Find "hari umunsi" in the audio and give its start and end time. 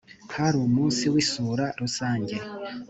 0.35-1.03